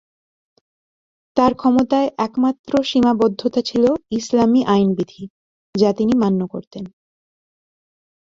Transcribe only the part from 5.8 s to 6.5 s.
যা তিনি মান্য